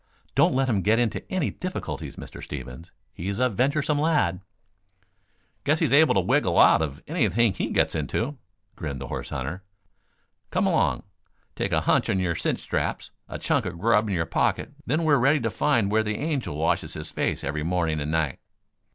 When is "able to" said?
5.93-6.21